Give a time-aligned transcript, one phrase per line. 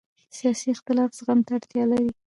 [0.37, 2.09] سیاسي اختلاف زغم ته اړتیا لري